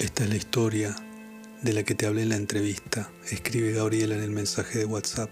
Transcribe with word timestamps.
Esta 0.00 0.24
es 0.24 0.30
la 0.30 0.36
historia 0.36 0.96
de 1.60 1.74
la 1.74 1.82
que 1.82 1.94
te 1.94 2.06
hablé 2.06 2.22
en 2.22 2.30
la 2.30 2.36
entrevista, 2.36 3.12
escribe 3.30 3.72
Gabriela 3.72 4.14
en 4.14 4.22
el 4.22 4.30
mensaje 4.30 4.78
de 4.78 4.86
WhatsApp. 4.86 5.28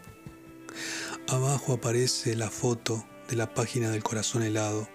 Abajo 1.27 1.73
aparece 1.73 2.37
la 2.37 2.51
foto 2.51 3.09
de 3.31 3.37
la 3.37 3.55
página 3.55 3.89
del 3.89 4.03
corazón 4.03 4.43
helado, 4.43 4.87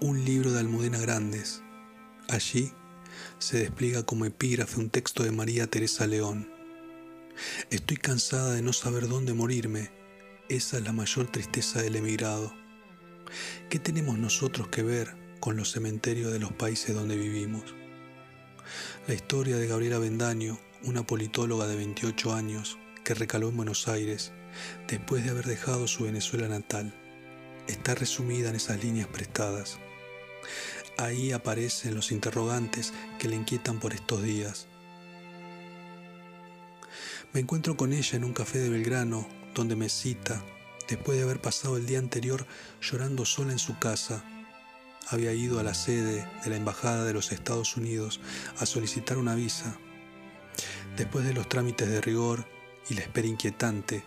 un 0.00 0.24
libro 0.24 0.50
de 0.50 0.58
Almudena 0.58 0.98
Grandes. 0.98 1.62
Allí 2.28 2.72
se 3.38 3.58
despliega 3.58 4.02
como 4.02 4.24
epígrafe 4.24 4.80
un 4.80 4.90
texto 4.90 5.22
de 5.22 5.30
María 5.30 5.68
Teresa 5.68 6.08
León. 6.08 6.52
Estoy 7.70 7.98
cansada 7.98 8.52
de 8.52 8.62
no 8.62 8.72
saber 8.72 9.06
dónde 9.06 9.32
morirme. 9.32 9.92
Esa 10.48 10.78
es 10.78 10.82
la 10.82 10.92
mayor 10.92 11.30
tristeza 11.30 11.80
del 11.80 11.94
emigrado. 11.94 12.52
¿Qué 13.70 13.78
tenemos 13.78 14.18
nosotros 14.18 14.66
que 14.66 14.82
ver 14.82 15.14
con 15.38 15.56
los 15.56 15.70
cementerios 15.70 16.32
de 16.32 16.40
los 16.40 16.50
países 16.50 16.96
donde 16.96 17.16
vivimos? 17.16 17.77
La 19.08 19.14
historia 19.14 19.56
de 19.56 19.66
Gabriela 19.66 19.98
Bendaño, 19.98 20.60
una 20.84 21.02
politóloga 21.02 21.66
de 21.66 21.76
28 21.76 22.34
años 22.34 22.76
que 23.04 23.14
recaló 23.14 23.48
en 23.48 23.56
Buenos 23.56 23.88
Aires 23.88 24.32
después 24.86 25.24
de 25.24 25.30
haber 25.30 25.46
dejado 25.46 25.88
su 25.88 26.04
Venezuela 26.04 26.46
natal, 26.46 26.92
está 27.68 27.94
resumida 27.94 28.50
en 28.50 28.56
esas 28.56 28.84
líneas 28.84 29.08
prestadas. 29.08 29.78
Ahí 30.98 31.32
aparecen 31.32 31.94
los 31.94 32.12
interrogantes 32.12 32.92
que 33.18 33.28
le 33.28 33.36
inquietan 33.36 33.80
por 33.80 33.94
estos 33.94 34.22
días. 34.22 34.68
Me 37.32 37.40
encuentro 37.40 37.78
con 37.78 37.94
ella 37.94 38.14
en 38.14 38.24
un 38.24 38.34
café 38.34 38.58
de 38.58 38.68
Belgrano, 38.68 39.26
donde 39.54 39.74
me 39.74 39.88
cita, 39.88 40.44
después 40.86 41.16
de 41.16 41.24
haber 41.24 41.40
pasado 41.40 41.78
el 41.78 41.86
día 41.86 41.98
anterior 41.98 42.46
llorando 42.82 43.24
sola 43.24 43.52
en 43.52 43.58
su 43.58 43.78
casa. 43.78 44.22
Había 45.10 45.32
ido 45.32 45.58
a 45.58 45.62
la 45.62 45.72
sede 45.72 46.28
de 46.44 46.50
la 46.50 46.56
Embajada 46.56 47.04
de 47.04 47.14
los 47.14 47.32
Estados 47.32 47.78
Unidos 47.78 48.20
a 48.58 48.66
solicitar 48.66 49.16
una 49.16 49.34
visa. 49.34 49.78
Después 50.98 51.24
de 51.24 51.32
los 51.32 51.48
trámites 51.48 51.88
de 51.88 52.02
rigor 52.02 52.46
y 52.90 52.94
la 52.94 53.00
espera 53.00 53.26
inquietante, 53.26 54.04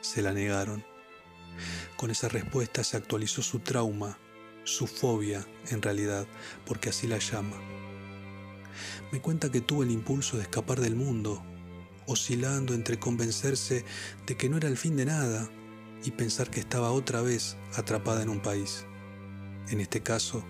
se 0.00 0.22
la 0.22 0.32
negaron. 0.32 0.84
Con 1.96 2.12
esa 2.12 2.28
respuesta 2.28 2.84
se 2.84 2.96
actualizó 2.96 3.42
su 3.42 3.58
trauma, 3.58 4.18
su 4.62 4.86
fobia 4.86 5.44
en 5.70 5.82
realidad, 5.82 6.28
porque 6.64 6.90
así 6.90 7.08
la 7.08 7.18
llama. 7.18 7.56
Me 9.10 9.20
cuenta 9.20 9.50
que 9.50 9.60
tuvo 9.60 9.82
el 9.82 9.90
impulso 9.90 10.36
de 10.36 10.44
escapar 10.44 10.80
del 10.80 10.94
mundo, 10.94 11.42
oscilando 12.06 12.72
entre 12.72 13.00
convencerse 13.00 13.84
de 14.26 14.36
que 14.36 14.48
no 14.48 14.58
era 14.58 14.68
el 14.68 14.76
fin 14.76 14.96
de 14.96 15.06
nada 15.06 15.50
y 16.04 16.12
pensar 16.12 16.50
que 16.50 16.60
estaba 16.60 16.92
otra 16.92 17.20
vez 17.20 17.56
atrapada 17.74 18.22
en 18.22 18.28
un 18.28 18.40
país, 18.40 18.84
en 19.68 19.80
este 19.80 20.02
caso, 20.02 20.44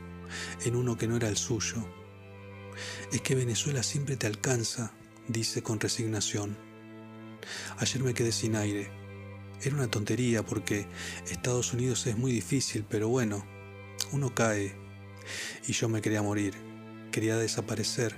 en 0.65 0.77
uno 0.77 0.97
que 0.97 1.07
no 1.07 1.17
era 1.17 1.29
el 1.29 1.37
suyo. 1.37 1.87
Es 3.13 3.21
que 3.21 3.35
Venezuela 3.35 3.83
siempre 3.83 4.17
te 4.17 4.27
alcanza, 4.27 4.93
dice 5.29 5.63
con 5.63 5.81
resignación. 5.81 6.57
Ayer 7.79 8.03
me 8.03 8.15
quedé 8.15 8.33
sin 8.33 8.57
aire 8.57 8.91
era 9.63 9.77
una 9.77 9.89
tontería 9.89 10.45
porque 10.45 10.87
Estados 11.31 11.73
Unidos 11.73 12.07
es 12.07 12.17
muy 12.17 12.33
difícil, 12.33 12.85
pero 12.89 13.09
bueno, 13.09 13.45
uno 14.13 14.35
cae. 14.35 14.77
Y 15.67 15.73
yo 15.73 15.89
me 15.89 16.03
quería 16.03 16.23
morir, 16.23 16.55
quería 17.11 17.37
desaparecer. 17.37 18.17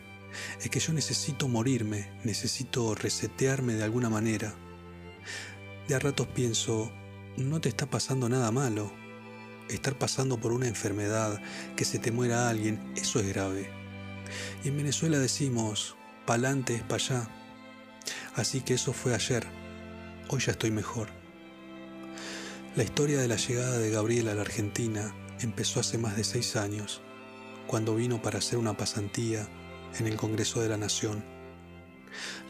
Es 0.61 0.69
que 0.69 0.81
yo 0.81 0.93
necesito 0.93 1.49
morirme, 1.49 2.11
necesito 2.25 2.95
resetearme 2.95 3.75
de 3.75 3.85
alguna 3.85 4.11
manera. 4.11 4.55
De 5.87 5.95
a 5.95 5.99
ratos 5.99 6.27
pienso, 6.29 6.93
no 7.37 7.61
te 7.61 7.69
está 7.69 7.87
pasando 7.87 8.29
nada 8.29 8.51
malo. 8.51 8.93
Estar 9.69 9.99
pasando 9.99 10.39
por 10.39 10.53
una 10.53 10.67
enfermedad, 10.67 11.41
que 11.77 11.85
se 11.85 11.99
te 11.99 12.11
muera 12.11 12.49
alguien, 12.49 12.93
eso 12.97 13.21
es 13.21 13.29
grave. 13.29 13.71
Y 14.65 14.69
en 14.69 14.77
Venezuela 14.77 15.19
decimos, 15.19 15.97
pa'lante 16.27 16.75
es 16.75 16.83
pa' 16.83 16.97
allá. 16.97 17.29
Así 18.35 18.61
que 18.61 18.75
eso 18.75 18.93
fue 18.93 19.15
ayer. 19.15 19.47
Hoy 20.29 20.41
ya 20.41 20.53
estoy 20.53 20.71
mejor. 20.71 21.09
La 22.77 22.85
historia 22.85 23.19
de 23.19 23.29
la 23.29 23.37
llegada 23.37 23.79
de 23.79 23.91
Gabriela 23.91 24.33
a 24.33 24.35
la 24.35 24.43
Argentina 24.43 25.15
empezó 25.41 25.81
hace 25.81 25.99
más 25.99 26.17
de 26.17 26.25
seis 26.25 26.57
años, 26.57 27.03
cuando 27.67 27.95
vino 27.95 28.23
para 28.23 28.39
hacer 28.39 28.59
una 28.59 28.77
pasantía 28.77 29.49
en 29.99 30.07
el 30.07 30.17
Congreso 30.17 30.61
de 30.61 30.69
la 30.69 30.77
Nación. 30.77 31.25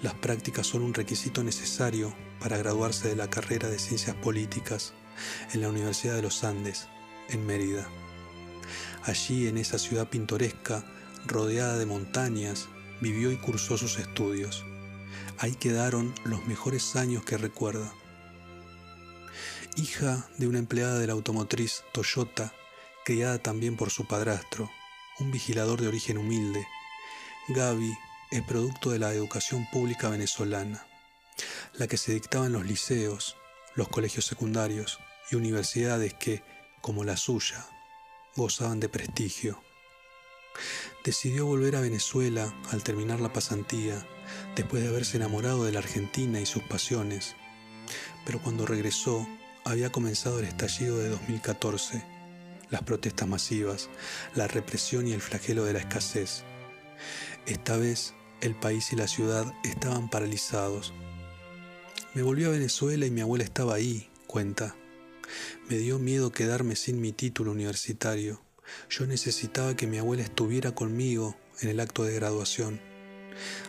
Las 0.02 0.14
prácticas 0.14 0.66
son 0.66 0.82
un 0.82 0.94
requisito 0.94 1.42
necesario 1.42 2.14
para 2.40 2.56
graduarse 2.56 3.08
de 3.08 3.16
la 3.16 3.28
carrera 3.28 3.68
de 3.68 3.78
Ciencias 3.78 4.16
Políticas 4.16 4.92
en 5.52 5.62
la 5.62 5.68
Universidad 5.68 6.14
de 6.14 6.22
los 6.22 6.44
Andes, 6.44 6.88
en 7.28 7.46
Mérida. 7.46 7.88
Allí, 9.04 9.48
en 9.48 9.58
esa 9.58 9.78
ciudad 9.78 10.08
pintoresca, 10.08 10.84
rodeada 11.26 11.78
de 11.78 11.86
montañas, 11.86 12.68
vivió 13.00 13.30
y 13.32 13.36
cursó 13.36 13.78
sus 13.78 13.98
estudios. 13.98 14.64
Ahí 15.38 15.54
quedaron 15.54 16.14
los 16.24 16.46
mejores 16.46 16.96
años 16.96 17.24
que 17.24 17.38
recuerda 17.38 17.92
hija 19.78 20.28
de 20.38 20.48
una 20.48 20.58
empleada 20.58 20.98
de 20.98 21.06
la 21.06 21.12
automotriz 21.12 21.84
Toyota, 21.92 22.52
criada 23.04 23.38
también 23.38 23.76
por 23.76 23.90
su 23.90 24.06
padrastro, 24.06 24.70
un 25.20 25.30
vigilador 25.30 25.80
de 25.80 25.88
origen 25.88 26.18
humilde. 26.18 26.66
Gaby 27.48 27.96
es 28.32 28.42
producto 28.42 28.90
de 28.90 28.98
la 28.98 29.12
educación 29.12 29.66
pública 29.70 30.08
venezolana, 30.08 30.84
la 31.74 31.86
que 31.86 31.96
se 31.96 32.12
dictaba 32.12 32.46
en 32.46 32.52
los 32.52 32.66
liceos, 32.66 33.36
los 33.76 33.88
colegios 33.88 34.26
secundarios 34.26 34.98
y 35.30 35.36
universidades 35.36 36.12
que, 36.14 36.42
como 36.80 37.04
la 37.04 37.16
suya, 37.16 37.66
gozaban 38.36 38.80
de 38.80 38.88
prestigio. 38.88 39.62
Decidió 41.04 41.46
volver 41.46 41.76
a 41.76 41.80
Venezuela 41.80 42.54
al 42.70 42.82
terminar 42.82 43.20
la 43.20 43.32
pasantía, 43.32 44.06
después 44.56 44.82
de 44.82 44.88
haberse 44.88 45.16
enamorado 45.16 45.64
de 45.64 45.72
la 45.72 45.78
Argentina 45.78 46.40
y 46.40 46.46
sus 46.46 46.62
pasiones, 46.64 47.36
pero 48.24 48.40
cuando 48.42 48.66
regresó 48.66 49.26
había 49.64 49.90
comenzado 49.90 50.38
el 50.38 50.46
estallido 50.46 50.98
de 50.98 51.08
2014, 51.08 52.04
las 52.70 52.82
protestas 52.82 53.28
masivas, 53.28 53.88
la 54.34 54.46
represión 54.48 55.06
y 55.06 55.12
el 55.12 55.20
flagelo 55.20 55.64
de 55.64 55.72
la 55.72 55.78
escasez. 55.78 56.44
Esta 57.46 57.76
vez 57.76 58.14
el 58.40 58.54
país 58.54 58.92
y 58.92 58.96
la 58.96 59.08
ciudad 59.08 59.52
estaban 59.64 60.10
paralizados. 60.10 60.92
Me 62.14 62.22
volví 62.22 62.44
a 62.44 62.50
Venezuela 62.50 63.06
y 63.06 63.10
mi 63.10 63.20
abuela 63.20 63.44
estaba 63.44 63.74
ahí, 63.74 64.10
cuenta. 64.26 64.76
Me 65.68 65.78
dio 65.78 65.98
miedo 65.98 66.32
quedarme 66.32 66.76
sin 66.76 67.00
mi 67.00 67.12
título 67.12 67.52
universitario. 67.52 68.42
Yo 68.90 69.06
necesitaba 69.06 69.76
que 69.76 69.86
mi 69.86 69.98
abuela 69.98 70.22
estuviera 70.22 70.74
conmigo 70.74 71.36
en 71.60 71.70
el 71.70 71.80
acto 71.80 72.04
de 72.04 72.14
graduación. 72.14 72.80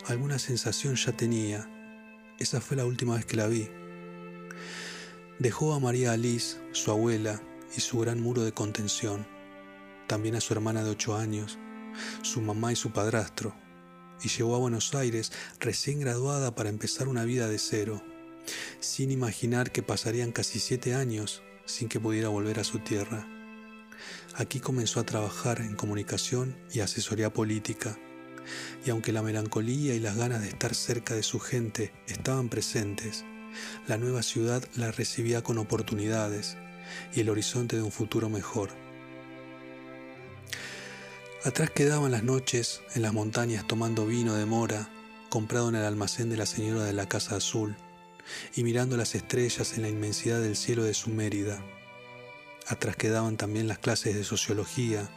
Alguna 0.06 0.40
sensación 0.40 0.96
ya 0.96 1.12
tenía. 1.16 1.70
Esa 2.40 2.62
fue 2.62 2.78
la 2.78 2.86
última 2.86 3.16
vez 3.16 3.26
que 3.26 3.38
la 3.38 3.48
vi. 3.48 3.70
Dejó 5.40 5.74
a 5.74 5.80
María 5.80 6.12
Alice, 6.12 6.58
su 6.74 6.92
abuela, 6.92 7.42
y 7.76 7.82
su 7.82 8.00
gran 8.00 8.22
muro 8.22 8.44
de 8.44 8.52
contención, 8.52 9.28
también 10.08 10.36
a 10.36 10.42
su 10.42 10.54
hermana 10.54 10.84
de 10.84 10.92
ocho 10.92 11.16
años, 11.16 11.60
su 12.22 12.42
mamá 12.42 12.72
y 12.72 12.76
su 12.76 12.92
padrastro, 12.92 13.56
y 14.24 14.30
llegó 14.30 14.56
a 14.56 14.60
Buenos 14.60 14.94
Aires 14.96 15.32
recién 15.60 16.00
graduada 16.00 16.56
para 16.56 16.70
empezar 16.70 17.08
una 17.08 17.24
vida 17.24 17.48
de 17.48 17.60
cero, 17.60 18.04
sin 18.80 19.12
imaginar 19.12 19.72
que 19.72 19.84
pasarían 19.84 20.32
casi 20.32 20.60
siete 20.60 20.96
años 20.96 21.44
sin 21.70 21.88
que 21.88 22.00
pudiera 22.00 22.30
volver 22.30 22.60
a 22.60 22.64
su 22.64 22.80
tierra. 22.80 23.28
Aquí 24.36 24.60
comenzó 24.60 25.00
a 25.00 25.06
trabajar 25.06 25.62
en 25.62 25.76
comunicación 25.76 26.58
y 26.74 26.80
asesoría 26.80 27.32
política, 27.32 27.98
y 28.86 28.90
aunque 28.90 29.12
la 29.12 29.22
melancolía 29.22 29.94
y 29.94 30.00
las 30.00 30.18
ganas 30.18 30.42
de 30.42 30.48
estar 30.48 30.74
cerca 30.74 31.14
de 31.14 31.24
su 31.24 31.40
gente 31.40 31.94
estaban 32.08 32.50
presentes, 32.50 33.24
la 33.88 33.98
nueva 33.98 34.24
ciudad 34.24 34.64
la 34.76 34.92
recibía 34.92 35.44
con 35.44 35.58
oportunidades 35.58 36.58
y 37.14 37.20
el 37.20 37.30
horizonte 37.30 37.76
de 37.76 37.84
un 37.84 37.92
futuro 37.92 38.30
mejor. 38.30 38.70
Atrás 41.46 41.70
quedaban 41.70 42.12
las 42.12 42.24
noches 42.24 42.82
en 42.96 43.04
las 43.04 43.14
montañas 43.14 43.68
tomando 43.68 44.06
vino 44.06 44.34
de 44.34 44.46
mora, 44.46 44.90
comprado 45.30 45.70
en 45.70 45.76
el 45.76 45.86
almacén 45.86 46.30
de 46.30 46.38
la 46.38 46.46
señora 46.46 46.84
de 46.84 46.94
la 46.94 47.08
Casa 47.08 47.36
Azul, 47.36 47.78
y 48.56 48.64
mirando 48.64 48.98
las 48.98 49.16
estrellas 49.16 49.78
en 49.78 49.84
la 49.84 49.90
inmensidad 49.90 50.42
del 50.42 50.56
cielo 50.56 50.84
de 50.84 50.94
su 50.94 51.10
Mérida. 51.10 51.64
Atrás 52.68 52.96
quedaban 52.96 53.38
también 53.38 53.68
las 53.68 53.80
clases 53.80 54.16
de 54.16 54.24
sociología, 54.24 55.10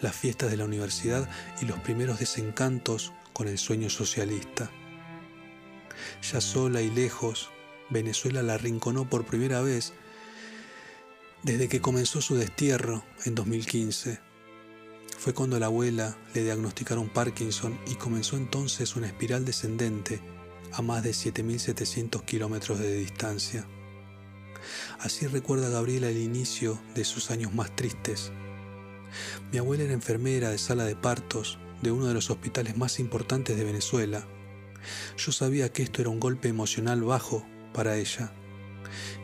las 0.00 0.16
fiestas 0.16 0.50
de 0.50 0.56
la 0.56 0.64
universidad 0.64 1.28
y 1.60 1.66
los 1.66 1.78
primeros 1.80 2.18
desencantos 2.18 3.12
con 3.32 3.48
el 3.48 3.58
sueño 3.58 3.90
socialista. 3.90 4.70
Ya 6.32 6.40
sola 6.40 6.82
y 6.82 6.90
lejos, 6.90 7.50
Venezuela 7.90 8.42
la 8.42 8.54
arrinconó 8.54 9.08
por 9.08 9.26
primera 9.26 9.60
vez 9.60 9.92
desde 11.42 11.68
que 11.68 11.80
comenzó 11.80 12.20
su 12.20 12.34
destierro 12.34 13.04
en 13.24 13.34
2015. 13.34 14.20
Fue 15.18 15.34
cuando 15.34 15.58
la 15.58 15.66
abuela 15.66 16.16
le 16.34 16.42
diagnosticaron 16.42 17.08
Parkinson 17.08 17.78
y 17.86 17.94
comenzó 17.94 18.36
entonces 18.36 18.96
una 18.96 19.06
espiral 19.06 19.44
descendente 19.44 20.20
a 20.72 20.82
más 20.82 21.02
de 21.02 21.10
7.700 21.10 22.24
kilómetros 22.24 22.78
de 22.78 22.96
distancia. 22.96 23.66
Así 25.00 25.26
recuerda 25.26 25.68
Gabriela 25.68 26.08
el 26.08 26.18
inicio 26.18 26.80
de 26.94 27.04
sus 27.04 27.30
años 27.30 27.54
más 27.54 27.74
tristes. 27.74 28.32
Mi 29.52 29.58
abuela 29.58 29.84
era 29.84 29.92
enfermera 29.92 30.50
de 30.50 30.58
sala 30.58 30.84
de 30.84 30.96
partos 30.96 31.58
de 31.82 31.92
uno 31.92 32.06
de 32.06 32.14
los 32.14 32.30
hospitales 32.30 32.76
más 32.76 32.98
importantes 32.98 33.56
de 33.56 33.64
Venezuela. 33.64 34.26
Yo 35.16 35.32
sabía 35.32 35.72
que 35.72 35.82
esto 35.82 36.00
era 36.00 36.10
un 36.10 36.20
golpe 36.20 36.48
emocional 36.48 37.02
bajo 37.02 37.46
para 37.72 37.96
ella. 37.96 38.32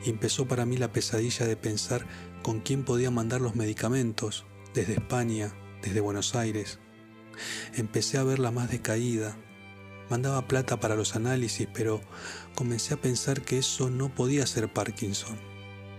Y 0.04 0.10
empezó 0.10 0.46
para 0.46 0.66
mí 0.66 0.76
la 0.76 0.92
pesadilla 0.92 1.46
de 1.46 1.56
pensar 1.56 2.06
con 2.42 2.60
quién 2.60 2.84
podía 2.84 3.10
mandar 3.10 3.40
los 3.40 3.56
medicamentos, 3.56 4.44
desde 4.74 4.94
España, 4.94 5.54
desde 5.82 6.00
Buenos 6.00 6.34
Aires. 6.34 6.78
Empecé 7.74 8.18
a 8.18 8.24
verla 8.24 8.50
más 8.50 8.70
decaída. 8.70 9.36
Mandaba 10.10 10.46
plata 10.46 10.78
para 10.78 10.96
los 10.96 11.16
análisis, 11.16 11.66
pero 11.72 12.00
comencé 12.54 12.94
a 12.94 13.00
pensar 13.00 13.40
que 13.40 13.58
eso 13.58 13.88
no 13.88 14.14
podía 14.14 14.46
ser 14.46 14.72
Parkinson. 14.72 15.36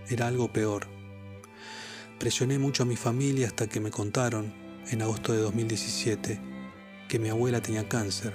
Era 0.08 0.28
algo 0.28 0.52
peor. 0.52 0.86
Presioné 2.18 2.58
mucho 2.58 2.84
a 2.84 2.86
mi 2.86 2.96
familia 2.96 3.48
hasta 3.48 3.66
que 3.66 3.80
me 3.80 3.90
contaron, 3.90 4.54
en 4.90 5.02
agosto 5.02 5.32
de 5.32 5.40
2017, 5.40 6.40
que 7.08 7.18
mi 7.18 7.28
abuela 7.28 7.60
tenía 7.60 7.88
cáncer. 7.88 8.34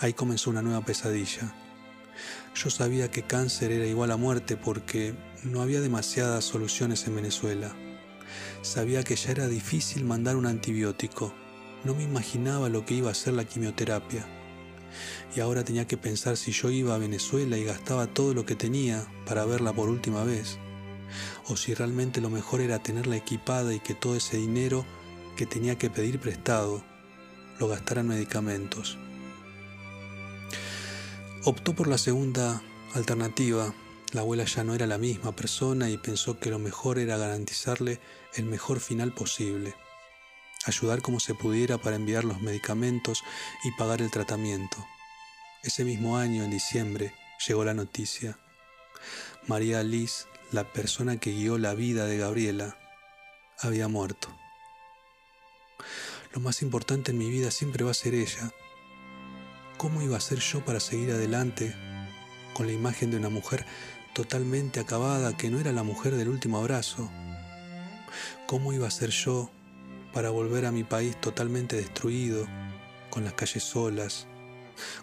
Ahí 0.00 0.12
comenzó 0.12 0.50
una 0.50 0.62
nueva 0.62 0.84
pesadilla. 0.84 1.54
Yo 2.54 2.70
sabía 2.70 3.10
que 3.10 3.22
cáncer 3.22 3.72
era 3.72 3.86
igual 3.86 4.10
a 4.10 4.16
muerte 4.16 4.56
porque 4.56 5.14
no 5.44 5.62
había 5.62 5.80
demasiadas 5.80 6.44
soluciones 6.44 7.06
en 7.06 7.16
Venezuela. 7.16 7.74
Sabía 8.62 9.02
que 9.02 9.16
ya 9.16 9.30
era 9.30 9.48
difícil 9.48 10.04
mandar 10.04 10.36
un 10.36 10.46
antibiótico. 10.46 11.32
No 11.84 11.94
me 11.94 12.02
imaginaba 12.02 12.68
lo 12.68 12.84
que 12.84 12.94
iba 12.94 13.10
a 13.10 13.14
ser 13.14 13.34
la 13.34 13.44
quimioterapia. 13.44 14.26
Y 15.34 15.40
ahora 15.40 15.64
tenía 15.64 15.86
que 15.86 15.96
pensar 15.96 16.36
si 16.36 16.52
yo 16.52 16.70
iba 16.70 16.94
a 16.94 16.98
Venezuela 16.98 17.56
y 17.56 17.64
gastaba 17.64 18.06
todo 18.06 18.34
lo 18.34 18.46
que 18.46 18.54
tenía 18.54 19.06
para 19.26 19.44
verla 19.44 19.72
por 19.72 19.88
última 19.88 20.24
vez. 20.24 20.58
O 21.46 21.56
si 21.56 21.74
realmente 21.74 22.20
lo 22.20 22.30
mejor 22.30 22.60
era 22.60 22.82
tenerla 22.82 23.16
equipada 23.16 23.74
y 23.74 23.80
que 23.80 23.94
todo 23.94 24.16
ese 24.16 24.36
dinero 24.36 24.84
que 25.36 25.46
tenía 25.46 25.78
que 25.78 25.90
pedir 25.90 26.18
prestado 26.18 26.82
lo 27.58 27.68
gastara 27.68 28.00
en 28.00 28.08
medicamentos. 28.08 28.98
Optó 31.44 31.74
por 31.74 31.86
la 31.86 31.98
segunda 31.98 32.62
alternativa. 32.94 33.74
La 34.12 34.22
abuela 34.22 34.44
ya 34.44 34.64
no 34.64 34.74
era 34.74 34.86
la 34.86 34.98
misma 34.98 35.34
persona 35.36 35.90
y 35.90 35.98
pensó 35.98 36.38
que 36.38 36.50
lo 36.50 36.58
mejor 36.58 36.98
era 36.98 37.16
garantizarle 37.16 38.00
el 38.34 38.44
mejor 38.44 38.80
final 38.80 39.12
posible. 39.12 39.74
Ayudar 40.64 41.02
como 41.02 41.20
se 41.20 41.34
pudiera 41.34 41.78
para 41.78 41.96
enviar 41.96 42.24
los 42.24 42.40
medicamentos 42.40 43.24
y 43.64 43.70
pagar 43.72 44.02
el 44.02 44.10
tratamiento. 44.10 44.86
Ese 45.62 45.84
mismo 45.84 46.18
año, 46.18 46.44
en 46.44 46.50
diciembre, 46.50 47.14
llegó 47.46 47.64
la 47.64 47.74
noticia. 47.74 48.38
María 49.46 49.82
Liz, 49.82 50.26
la 50.50 50.72
persona 50.72 51.18
que 51.18 51.32
guió 51.32 51.58
la 51.58 51.74
vida 51.74 52.06
de 52.06 52.18
Gabriela, 52.18 52.76
había 53.58 53.88
muerto. 53.88 54.28
Lo 56.32 56.40
más 56.40 56.62
importante 56.62 57.12
en 57.12 57.18
mi 57.18 57.30
vida 57.30 57.50
siempre 57.50 57.84
va 57.84 57.92
a 57.92 57.94
ser 57.94 58.14
ella, 58.14 58.52
¿Cómo 59.78 60.02
iba 60.02 60.16
a 60.16 60.20
ser 60.20 60.40
yo 60.40 60.64
para 60.64 60.80
seguir 60.80 61.12
adelante 61.12 61.72
con 62.52 62.66
la 62.66 62.72
imagen 62.72 63.12
de 63.12 63.16
una 63.16 63.28
mujer 63.28 63.64
totalmente 64.12 64.80
acabada 64.80 65.36
que 65.36 65.50
no 65.50 65.60
era 65.60 65.70
la 65.70 65.84
mujer 65.84 66.16
del 66.16 66.28
último 66.28 66.58
abrazo? 66.58 67.08
¿Cómo 68.48 68.72
iba 68.72 68.88
a 68.88 68.90
ser 68.90 69.10
yo 69.10 69.52
para 70.12 70.30
volver 70.30 70.66
a 70.66 70.72
mi 70.72 70.84
país 70.84 71.20
totalmente 71.20 71.76
destruido, 71.76 72.46
con 73.10 73.24
las 73.24 73.34
calles 73.34 73.62
solas, 73.62 74.26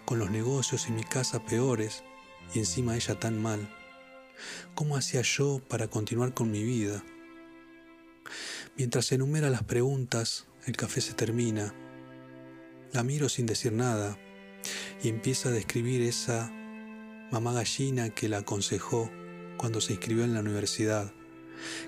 con 0.04 0.18
los 0.18 0.30
negocios 0.30 0.88
y 0.88 0.92
mi 0.92 1.04
casa 1.04 1.44
peores 1.44 2.04
y 2.54 2.58
encima 2.60 2.96
ella 2.96 3.18
tan 3.18 3.40
mal? 3.40 3.68
¿Cómo 4.74 4.96
hacía 4.96 5.22
yo 5.22 5.60
para 5.68 5.88
continuar 5.88 6.34
con 6.34 6.50
mi 6.50 6.62
vida? 6.62 7.02
Mientras 8.76 9.10
enumera 9.12 9.48
las 9.48 9.62
preguntas, 9.62 10.46
el 10.66 10.76
café 10.76 11.00
se 11.00 11.14
termina. 11.14 11.72
La 12.92 13.02
miro 13.02 13.28
sin 13.28 13.46
decir 13.46 13.72
nada, 13.72 14.18
y 15.02 15.08
empieza 15.08 15.48
a 15.48 15.52
describir 15.52 16.02
esa 16.02 16.50
mamá 17.30 17.52
gallina 17.52 18.10
que 18.10 18.28
la 18.28 18.38
aconsejó 18.38 19.10
cuando 19.56 19.80
se 19.80 19.94
inscribió 19.94 20.24
en 20.24 20.34
la 20.34 20.40
universidad, 20.40 21.12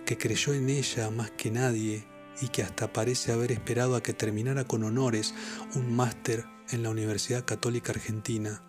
que 0.06 0.16
creyó 0.16 0.54
en 0.54 0.70
ella 0.70 1.10
más 1.10 1.30
que 1.32 1.50
nadie 1.50 2.06
y 2.40 2.48
que 2.48 2.62
hasta 2.62 2.92
parece 2.92 3.32
haber 3.32 3.52
esperado 3.52 3.96
a 3.96 4.02
que 4.02 4.12
terminara 4.12 4.64
con 4.64 4.84
honores 4.84 5.34
un 5.74 5.94
máster 5.94 6.44
en 6.70 6.82
la 6.82 6.90
Universidad 6.90 7.44
Católica 7.44 7.92
Argentina 7.92 8.62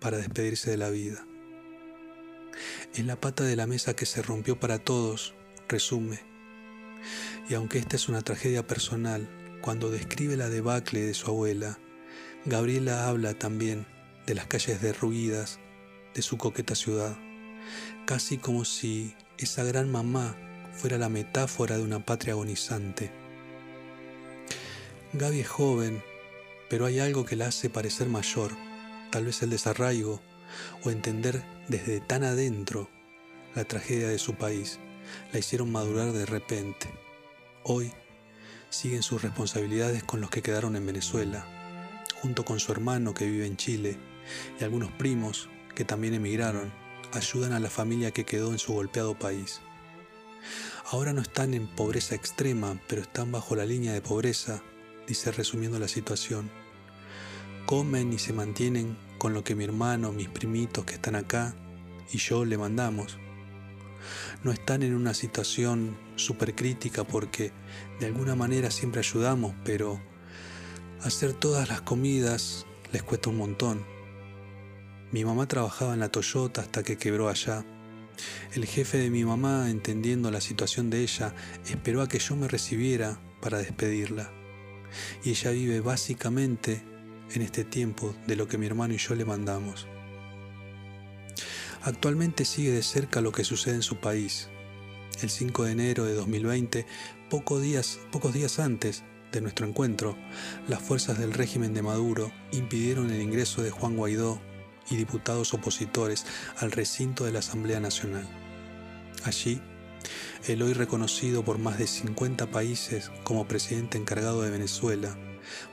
para 0.00 0.18
despedirse 0.18 0.70
de 0.70 0.76
la 0.76 0.90
vida. 0.90 1.26
Es 2.94 3.04
la 3.04 3.20
pata 3.20 3.44
de 3.44 3.56
la 3.56 3.66
mesa 3.66 3.94
que 3.94 4.06
se 4.06 4.22
rompió 4.22 4.58
para 4.58 4.78
todos, 4.78 5.34
resume. 5.68 6.20
Y 7.48 7.54
aunque 7.54 7.78
esta 7.78 7.96
es 7.96 8.08
una 8.08 8.22
tragedia 8.22 8.66
personal, 8.66 9.28
cuando 9.60 9.90
describe 9.90 10.36
la 10.36 10.48
debacle 10.48 11.00
de 11.00 11.14
su 11.14 11.28
abuela, 11.28 11.78
Gabriela 12.44 13.08
habla 13.08 13.34
también 13.34 13.86
de 14.26 14.34
las 14.34 14.46
calles 14.46 14.80
derruidas 14.80 15.58
de 16.14 16.22
su 16.22 16.38
coqueta 16.38 16.74
ciudad, 16.74 17.16
casi 18.06 18.38
como 18.38 18.64
si 18.64 19.14
esa 19.38 19.64
gran 19.64 19.90
mamá 19.90 20.36
fuera 20.76 20.98
la 20.98 21.08
metáfora 21.08 21.76
de 21.76 21.82
una 21.82 22.04
patria 22.04 22.34
agonizante. 22.34 23.10
Gaby 25.12 25.40
es 25.40 25.48
joven, 25.48 26.02
pero 26.68 26.86
hay 26.86 26.98
algo 26.98 27.24
que 27.24 27.36
la 27.36 27.46
hace 27.46 27.70
parecer 27.70 28.08
mayor, 28.08 28.52
tal 29.10 29.24
vez 29.24 29.42
el 29.42 29.50
desarraigo 29.50 30.20
o 30.84 30.90
entender 30.90 31.42
desde 31.68 32.00
tan 32.00 32.24
adentro 32.24 32.88
la 33.54 33.64
tragedia 33.64 34.08
de 34.08 34.18
su 34.18 34.34
país, 34.34 34.78
la 35.32 35.38
hicieron 35.38 35.72
madurar 35.72 36.12
de 36.12 36.26
repente. 36.26 36.88
Hoy 37.62 37.92
siguen 38.68 39.02
sus 39.02 39.22
responsabilidades 39.22 40.04
con 40.04 40.20
los 40.20 40.30
que 40.30 40.42
quedaron 40.42 40.76
en 40.76 40.86
Venezuela 40.86 41.46
junto 42.20 42.44
con 42.44 42.60
su 42.60 42.72
hermano 42.72 43.14
que 43.14 43.26
vive 43.26 43.46
en 43.46 43.56
Chile 43.56 43.96
y 44.58 44.64
algunos 44.64 44.90
primos 44.92 45.48
que 45.74 45.84
también 45.84 46.14
emigraron, 46.14 46.72
ayudan 47.12 47.52
a 47.52 47.60
la 47.60 47.70
familia 47.70 48.10
que 48.10 48.24
quedó 48.24 48.52
en 48.52 48.58
su 48.58 48.72
golpeado 48.72 49.16
país. 49.18 49.60
Ahora 50.90 51.12
no 51.12 51.20
están 51.20 51.54
en 51.54 51.66
pobreza 51.66 52.14
extrema, 52.14 52.80
pero 52.88 53.02
están 53.02 53.32
bajo 53.32 53.56
la 53.56 53.66
línea 53.66 53.92
de 53.92 54.00
pobreza, 54.00 54.62
dice 55.06 55.32
resumiendo 55.32 55.78
la 55.78 55.88
situación. 55.88 56.50
Comen 57.66 58.12
y 58.12 58.18
se 58.18 58.32
mantienen 58.32 58.96
con 59.18 59.32
lo 59.32 59.42
que 59.42 59.54
mi 59.54 59.64
hermano, 59.64 60.12
mis 60.12 60.28
primitos 60.28 60.84
que 60.84 60.94
están 60.94 61.16
acá 61.16 61.54
y 62.12 62.18
yo 62.18 62.44
le 62.44 62.58
mandamos. 62.58 63.18
No 64.44 64.52
están 64.52 64.82
en 64.82 64.94
una 64.94 65.14
situación 65.14 65.98
súper 66.16 66.54
crítica 66.54 67.04
porque 67.04 67.52
de 67.98 68.06
alguna 68.06 68.36
manera 68.36 68.70
siempre 68.70 69.00
ayudamos, 69.00 69.54
pero 69.64 70.00
Hacer 71.02 71.34
todas 71.34 71.68
las 71.68 71.82
comidas 71.82 72.66
les 72.90 73.02
cuesta 73.02 73.30
un 73.30 73.36
montón. 73.36 73.84
Mi 75.12 75.24
mamá 75.24 75.46
trabajaba 75.46 75.94
en 75.94 76.00
la 76.00 76.08
Toyota 76.08 76.62
hasta 76.62 76.82
que 76.82 76.96
quebró 76.96 77.28
allá. 77.28 77.64
El 78.54 78.66
jefe 78.66 78.98
de 78.98 79.10
mi 79.10 79.24
mamá, 79.24 79.70
entendiendo 79.70 80.30
la 80.30 80.40
situación 80.40 80.90
de 80.90 81.02
ella, 81.02 81.34
esperó 81.68 82.02
a 82.02 82.08
que 82.08 82.18
yo 82.18 82.36
me 82.36 82.48
recibiera 82.48 83.20
para 83.40 83.58
despedirla. 83.58 84.32
Y 85.24 85.30
ella 85.30 85.50
vive 85.50 85.80
básicamente 85.80 86.82
en 87.34 87.42
este 87.42 87.64
tiempo 87.64 88.14
de 88.26 88.36
lo 88.36 88.48
que 88.48 88.58
mi 88.58 88.66
hermano 88.66 88.94
y 88.94 88.98
yo 88.98 89.14
le 89.14 89.24
mandamos. 89.24 89.86
Actualmente 91.82 92.44
sigue 92.44 92.72
de 92.72 92.82
cerca 92.82 93.20
lo 93.20 93.32
que 93.32 93.44
sucede 93.44 93.74
en 93.74 93.82
su 93.82 94.00
país. 94.00 94.48
El 95.22 95.30
5 95.30 95.64
de 95.64 95.72
enero 95.72 96.04
de 96.04 96.14
2020, 96.14 96.86
pocos 97.30 97.62
días, 97.62 97.98
pocos 98.10 98.34
días 98.34 98.58
antes, 98.58 99.04
de 99.32 99.40
nuestro 99.40 99.66
encuentro, 99.66 100.16
las 100.68 100.80
fuerzas 100.80 101.18
del 101.18 101.32
régimen 101.32 101.74
de 101.74 101.82
Maduro 101.82 102.32
impidieron 102.52 103.10
el 103.10 103.20
ingreso 103.20 103.62
de 103.62 103.70
Juan 103.70 103.96
Guaidó 103.96 104.40
y 104.90 104.96
diputados 104.96 105.54
opositores 105.54 106.26
al 106.58 106.72
recinto 106.72 107.24
de 107.24 107.32
la 107.32 107.40
Asamblea 107.40 107.80
Nacional. 107.80 108.26
Allí, 109.24 109.60
el 110.46 110.62
hoy 110.62 110.72
reconocido 110.72 111.44
por 111.44 111.58
más 111.58 111.78
de 111.78 111.86
50 111.86 112.46
países 112.50 113.10
como 113.24 113.48
presidente 113.48 113.98
encargado 113.98 114.42
de 114.42 114.50
Venezuela, 114.50 115.16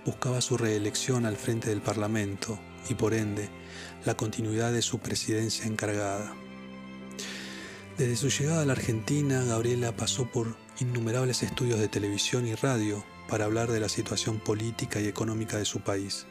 buscaba 0.05 0.41
su 0.41 0.58
reelección 0.58 1.25
al 1.25 1.36
frente 1.36 1.70
del 1.70 1.82
Parlamento 1.82 2.60
y 2.89 2.96
por 2.96 3.13
ende 3.13 3.50
la 4.05 4.15
continuidad 4.15 4.72
de 4.72 4.82
su 4.82 5.00
presidencia 5.00 5.65
encargada. 5.65 6.34
Desde 7.98 8.15
su 8.15 8.29
llegada 8.29 8.63
a 8.63 8.65
la 8.65 8.74
Argentina, 8.74 9.43
Gabriela 9.43 9.96
pasó 9.96 10.29
por 10.32 10.58
innumerables 10.79 11.43
estudios 11.43 11.79
de 11.79 11.88
televisión 11.88 12.48
y 12.48 12.55
radio 12.55 13.05
para 13.29 13.46
hablar 13.46 13.72
de 13.72 13.79
la 13.79 13.89
situación 13.89 14.39
política 14.39 15.00
y 15.00 15.08
económica 15.08 15.58
de 15.58 15.65
su 15.65 15.82
país, 15.82 16.25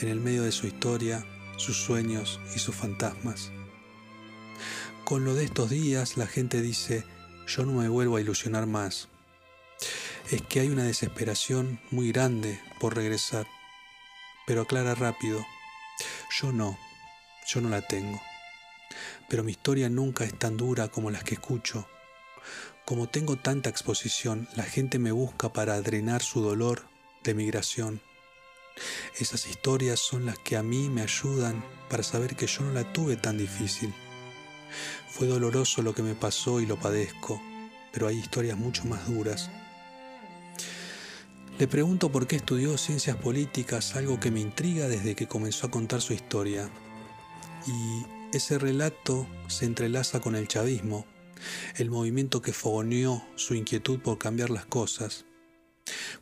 en 0.00 0.08
el 0.08 0.20
medio 0.20 0.42
de 0.42 0.52
su 0.52 0.66
historia, 0.66 1.24
sus 1.60 1.76
sueños 1.76 2.40
y 2.54 2.58
sus 2.58 2.74
fantasmas. 2.74 3.52
Con 5.04 5.24
lo 5.24 5.34
de 5.34 5.44
estos 5.44 5.70
días 5.70 6.16
la 6.16 6.26
gente 6.26 6.60
dice, 6.62 7.04
yo 7.46 7.64
no 7.64 7.72
me 7.72 7.88
vuelvo 7.88 8.16
a 8.16 8.20
ilusionar 8.20 8.66
más. 8.66 9.08
Es 10.30 10.42
que 10.42 10.60
hay 10.60 10.68
una 10.68 10.84
desesperación 10.84 11.80
muy 11.90 12.12
grande 12.12 12.60
por 12.78 12.94
regresar, 12.94 13.46
pero 14.46 14.62
aclara 14.62 14.94
rápido, 14.94 15.44
yo 16.40 16.52
no, 16.52 16.78
yo 17.46 17.60
no 17.60 17.68
la 17.68 17.86
tengo. 17.86 18.20
Pero 19.28 19.44
mi 19.44 19.52
historia 19.52 19.88
nunca 19.88 20.24
es 20.24 20.38
tan 20.38 20.56
dura 20.56 20.88
como 20.88 21.10
las 21.10 21.24
que 21.24 21.34
escucho 21.34 21.86
como 22.90 23.08
tengo 23.08 23.36
tanta 23.36 23.70
exposición, 23.70 24.48
la 24.56 24.64
gente 24.64 24.98
me 24.98 25.12
busca 25.12 25.52
para 25.52 25.80
drenar 25.80 26.22
su 26.22 26.40
dolor 26.40 26.82
de 27.22 27.34
migración. 27.34 28.00
Esas 29.18 29.46
historias 29.46 30.00
son 30.00 30.26
las 30.26 30.38
que 30.38 30.56
a 30.56 30.62
mí 30.62 30.88
me 30.88 31.02
ayudan 31.02 31.64
para 31.88 32.02
saber 32.02 32.36
que 32.36 32.46
yo 32.46 32.62
no 32.62 32.72
la 32.72 32.90
tuve 32.92 33.16
tan 33.16 33.36
difícil. 33.36 33.92
Fue 35.08 35.26
doloroso 35.26 35.82
lo 35.82 35.94
que 35.94 36.02
me 36.02 36.14
pasó 36.14 36.60
y 36.60 36.66
lo 36.66 36.78
padezco, 36.78 37.42
pero 37.92 38.06
hay 38.06 38.18
historias 38.18 38.56
mucho 38.56 38.84
más 38.84 39.06
duras. 39.08 39.50
Le 41.58 41.68
pregunto 41.68 42.10
por 42.10 42.26
qué 42.26 42.36
estudió 42.36 42.78
ciencias 42.78 43.16
políticas, 43.16 43.94
algo 43.94 44.18
que 44.18 44.30
me 44.30 44.40
intriga 44.40 44.88
desde 44.88 45.14
que 45.14 45.28
comenzó 45.28 45.66
a 45.66 45.70
contar 45.70 46.00
su 46.00 46.14
historia. 46.14 46.70
Y 47.66 48.36
ese 48.36 48.58
relato 48.58 49.26
se 49.48 49.66
entrelaza 49.66 50.20
con 50.20 50.36
el 50.36 50.48
chavismo, 50.48 51.04
el 51.76 51.90
movimiento 51.90 52.40
que 52.40 52.54
fogoneó 52.54 53.22
su 53.36 53.54
inquietud 53.54 54.00
por 54.00 54.16
cambiar 54.16 54.48
las 54.48 54.64
cosas. 54.64 55.26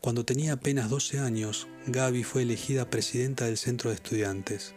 Cuando 0.09 0.25
tenía 0.25 0.55
apenas 0.55 0.89
12 0.89 1.19
años, 1.19 1.69
Gaby 1.87 2.25
fue 2.25 2.41
elegida 2.41 2.89
presidenta 2.89 3.45
del 3.45 3.59
centro 3.59 3.91
de 3.91 3.97
estudiantes, 3.97 4.75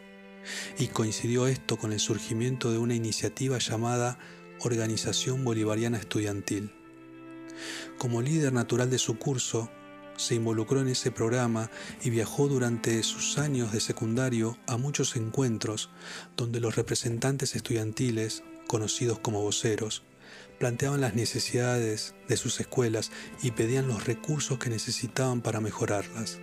y 0.77 0.87
coincidió 0.87 1.47
esto 1.47 1.77
con 1.77 1.93
el 1.93 2.01
surgimiento 2.01 2.69
de 2.69 2.77
una 2.77 2.95
iniciativa 2.95 3.57
llamada 3.57 4.19
Organización 4.59 5.45
Bolivariana 5.45 5.97
Estudiantil. 5.99 6.73
Como 7.97 8.21
líder 8.21 8.51
natural 8.51 8.89
de 8.89 8.97
su 8.97 9.17
curso, 9.17 9.71
se 10.17 10.35
involucró 10.35 10.81
en 10.81 10.89
ese 10.89 11.11
programa 11.11 11.71
y 12.03 12.09
viajó 12.09 12.49
durante 12.49 13.01
sus 13.01 13.37
años 13.37 13.71
de 13.71 13.79
secundario 13.79 14.57
a 14.67 14.75
muchos 14.75 15.15
encuentros 15.15 15.91
donde 16.35 16.59
los 16.59 16.75
representantes 16.75 17.55
estudiantiles, 17.55 18.43
conocidos 18.67 19.19
como 19.19 19.41
voceros, 19.41 20.03
planteaban 20.61 21.01
las 21.01 21.15
necesidades 21.15 22.13
de 22.27 22.37
sus 22.37 22.59
escuelas 22.59 23.11
y 23.41 23.49
pedían 23.49 23.87
los 23.87 24.05
recursos 24.05 24.59
que 24.59 24.69
necesitaban 24.69 25.41
para 25.41 25.59
mejorarlas. 25.59 26.37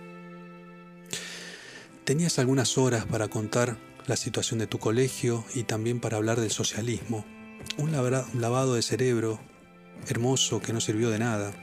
Tenías 2.03 2.37
algunas 2.37 2.77
horas 2.77 3.05
para 3.05 3.29
contar 3.29 3.77
la 4.07 4.17
situación 4.17 4.59
de 4.59 4.67
tu 4.67 4.77
colegio 4.77 5.45
y 5.55 5.63
también 5.63 6.01
para 6.01 6.17
hablar 6.17 6.41
del 6.41 6.51
socialismo, 6.51 7.25
un 7.77 7.93
lavado 7.93 8.73
de 8.73 8.81
cerebro 8.81 9.39
hermoso 10.09 10.61
que 10.61 10.73
no 10.73 10.81
sirvió 10.81 11.09
de 11.11 11.19
nada. 11.19 11.53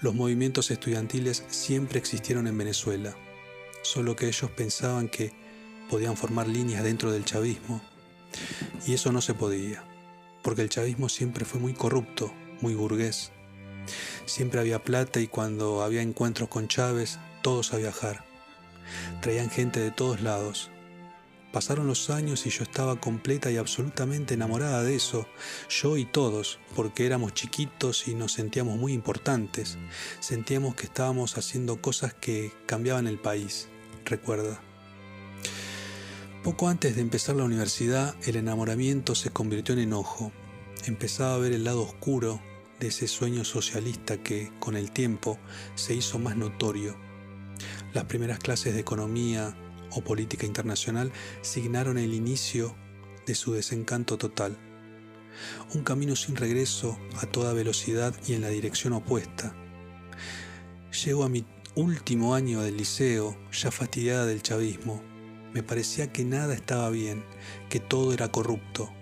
Los 0.00 0.14
movimientos 0.14 0.70
estudiantiles 0.70 1.44
siempre 1.48 1.98
existieron 1.98 2.46
en 2.46 2.56
Venezuela, 2.56 3.14
solo 3.82 4.16
que 4.16 4.28
ellos 4.28 4.50
pensaban 4.52 5.10
que 5.10 5.34
podían 5.90 6.16
formar 6.16 6.48
líneas 6.48 6.82
dentro 6.82 7.12
del 7.12 7.26
chavismo, 7.26 7.82
y 8.86 8.94
eso 8.94 9.12
no 9.12 9.20
se 9.20 9.34
podía 9.34 9.84
porque 10.44 10.60
el 10.62 10.68
chavismo 10.68 11.08
siempre 11.08 11.46
fue 11.46 11.58
muy 11.58 11.72
corrupto, 11.72 12.32
muy 12.60 12.74
burgués. 12.74 13.32
Siempre 14.26 14.60
había 14.60 14.84
plata 14.84 15.18
y 15.20 15.26
cuando 15.26 15.82
había 15.82 16.02
encuentros 16.02 16.50
con 16.50 16.68
Chávez, 16.68 17.18
todos 17.42 17.72
a 17.72 17.78
viajar. 17.78 18.24
Traían 19.22 19.50
gente 19.50 19.80
de 19.80 19.90
todos 19.90 20.20
lados. 20.20 20.70
Pasaron 21.50 21.86
los 21.86 22.10
años 22.10 22.46
y 22.46 22.50
yo 22.50 22.62
estaba 22.64 23.00
completa 23.00 23.50
y 23.50 23.56
absolutamente 23.56 24.34
enamorada 24.34 24.82
de 24.82 24.96
eso, 24.96 25.26
yo 25.70 25.96
y 25.96 26.04
todos, 26.04 26.58
porque 26.74 27.06
éramos 27.06 27.32
chiquitos 27.32 28.06
y 28.06 28.14
nos 28.14 28.32
sentíamos 28.32 28.76
muy 28.76 28.92
importantes. 28.92 29.78
Sentíamos 30.20 30.74
que 30.74 30.86
estábamos 30.86 31.38
haciendo 31.38 31.80
cosas 31.80 32.12
que 32.12 32.52
cambiaban 32.66 33.06
el 33.06 33.18
país, 33.18 33.68
recuerda. 34.04 34.60
Poco 36.44 36.68
antes 36.68 36.94
de 36.94 37.00
empezar 37.00 37.36
la 37.36 37.44
universidad, 37.44 38.14
el 38.26 38.36
enamoramiento 38.36 39.14
se 39.14 39.30
convirtió 39.30 39.72
en 39.72 39.80
enojo. 39.80 40.30
Empezaba 40.84 41.36
a 41.36 41.38
ver 41.38 41.54
el 41.54 41.64
lado 41.64 41.80
oscuro 41.80 42.38
de 42.78 42.88
ese 42.88 43.08
sueño 43.08 43.44
socialista 43.44 44.22
que, 44.22 44.52
con 44.60 44.76
el 44.76 44.90
tiempo, 44.90 45.38
se 45.74 45.94
hizo 45.94 46.18
más 46.18 46.36
notorio. 46.36 46.98
Las 47.94 48.04
primeras 48.04 48.40
clases 48.40 48.74
de 48.74 48.80
economía 48.80 49.56
o 49.92 50.04
política 50.04 50.44
internacional 50.44 51.12
signaron 51.40 51.96
el 51.96 52.12
inicio 52.12 52.76
de 53.26 53.34
su 53.34 53.54
desencanto 53.54 54.18
total. 54.18 54.58
Un 55.74 55.82
camino 55.82 56.14
sin 56.14 56.36
regreso 56.36 56.98
a 57.22 57.26
toda 57.26 57.54
velocidad 57.54 58.14
y 58.28 58.34
en 58.34 58.42
la 58.42 58.48
dirección 58.48 58.92
opuesta. 58.92 59.56
Llego 61.06 61.24
a 61.24 61.30
mi 61.30 61.46
último 61.74 62.34
año 62.34 62.60
del 62.60 62.76
liceo, 62.76 63.34
ya 63.50 63.70
fastidiada 63.70 64.26
del 64.26 64.42
chavismo, 64.42 65.13
me 65.54 65.62
parecía 65.62 66.12
que 66.12 66.24
nada 66.24 66.52
estaba 66.52 66.90
bien, 66.90 67.24
que 67.70 67.78
todo 67.78 68.12
era 68.12 68.30
corrupto. 68.30 68.92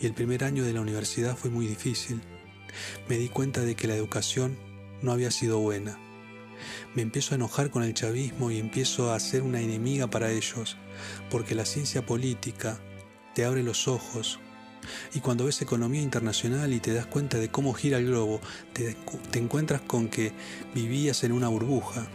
Y 0.00 0.06
el 0.06 0.12
primer 0.12 0.44
año 0.44 0.62
de 0.62 0.74
la 0.74 0.82
universidad 0.82 1.34
fue 1.34 1.50
muy 1.50 1.66
difícil. 1.66 2.20
Me 3.08 3.16
di 3.16 3.30
cuenta 3.30 3.62
de 3.62 3.74
que 3.74 3.88
la 3.88 3.96
educación 3.96 4.58
no 5.00 5.12
había 5.12 5.30
sido 5.30 5.58
buena. 5.60 5.98
Me 6.94 7.00
empiezo 7.00 7.32
a 7.32 7.36
enojar 7.36 7.70
con 7.70 7.82
el 7.82 7.94
chavismo 7.94 8.50
y 8.50 8.58
empiezo 8.58 9.12
a 9.12 9.18
ser 9.18 9.42
una 9.42 9.62
enemiga 9.62 10.08
para 10.08 10.30
ellos, 10.30 10.76
porque 11.30 11.54
la 11.54 11.64
ciencia 11.64 12.04
política 12.04 12.78
te 13.34 13.46
abre 13.46 13.62
los 13.62 13.88
ojos. 13.88 14.38
Y 15.14 15.20
cuando 15.20 15.46
ves 15.46 15.62
economía 15.62 16.02
internacional 16.02 16.74
y 16.74 16.80
te 16.80 16.92
das 16.92 17.06
cuenta 17.06 17.38
de 17.38 17.48
cómo 17.48 17.72
gira 17.72 17.96
el 17.96 18.06
globo, 18.06 18.42
te, 18.74 18.94
te 19.30 19.38
encuentras 19.38 19.80
con 19.80 20.08
que 20.08 20.32
vivías 20.74 21.24
en 21.24 21.32
una 21.32 21.48
burbuja 21.48 22.06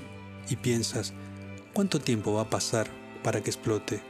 y 0.47 0.57
piensas, 0.57 1.13
¿cuánto 1.73 1.99
tiempo 1.99 2.33
va 2.33 2.43
a 2.43 2.49
pasar 2.51 2.98
para 3.23 3.41
que 3.41 3.49
explote. 3.49 4.01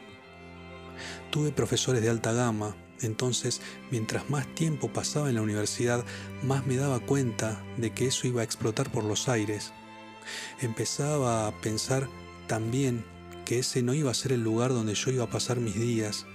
Tuve 1.31 1.51
profesores 1.51 2.01
de 2.01 2.09
alta 2.09 2.33
gama, 2.33 2.75
entonces 3.01 3.61
mientras 3.91 4.29
más 4.29 4.47
tiempo 4.55 4.91
pasaba 4.91 5.29
en 5.29 5.35
la 5.35 5.41
universidad, 5.41 6.03
más 6.43 6.65
me 6.65 6.75
daba 6.75 6.99
cuenta 6.99 7.63
de 7.77 7.91
que 7.91 8.07
eso 8.07 8.27
iba 8.27 8.41
a 8.41 8.43
explotar 8.43 8.91
por 8.91 9.03
los 9.03 9.29
aires. 9.29 9.71
Empezaba 10.61 11.47
a 11.47 11.51
pensar 11.61 12.07
también 12.47 13.05
que 13.45 13.59
ese 13.59 13.81
no 13.81 13.93
iba 13.93 14.11
a 14.11 14.15
ser 14.15 14.31
el 14.31 14.43
lugar 14.43 14.71
donde 14.71 14.93
yo 14.93 15.11
iba 15.11 15.23
a 15.23 15.29
pasar 15.29 15.59
mis 15.59 15.75
días, 15.75 16.25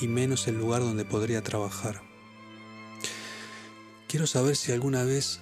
y 0.00 0.08
menos 0.08 0.48
el 0.48 0.58
lugar 0.58 0.80
donde 0.80 1.04
podría 1.04 1.42
trabajar. 1.42 2.02
Quiero 4.08 4.26
saber 4.26 4.56
si 4.56 4.72
alguna 4.72 5.04
vez 5.04 5.40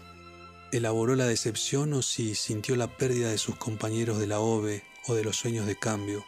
elaboró 0.72 1.14
la 1.14 1.26
decepción 1.26 1.92
o 1.92 2.02
si 2.02 2.34
sintió 2.34 2.76
la 2.76 2.96
pérdida 2.96 3.30
de 3.30 3.38
sus 3.38 3.56
compañeros 3.56 4.18
de 4.18 4.26
la 4.26 4.40
OVE 4.40 4.82
o 5.06 5.14
de 5.14 5.22
los 5.24 5.36
sueños 5.36 5.66
de 5.66 5.78
cambio. 5.78 6.24